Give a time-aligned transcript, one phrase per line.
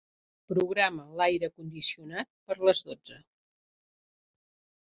[0.53, 3.21] Programa l'aire condicionat per a les dotze.